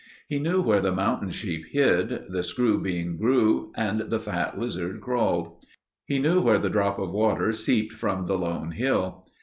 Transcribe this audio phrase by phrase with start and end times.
[0.27, 4.99] He knew where the mountain sheep hid, the screw bean grew and the fat lizard
[4.99, 5.63] crawled.
[6.07, 9.27] He knew where the drop of water seeped from the lone hill.